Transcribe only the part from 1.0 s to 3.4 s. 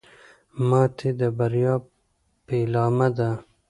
د بریا پیلامه ده.